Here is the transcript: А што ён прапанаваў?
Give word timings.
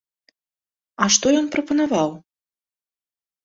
А 1.03 1.09
што 1.17 1.35
ён 1.41 1.51
прапанаваў? 1.59 2.09